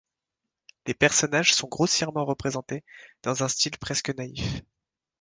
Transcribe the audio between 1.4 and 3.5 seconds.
sont grossièrement représentés, dans un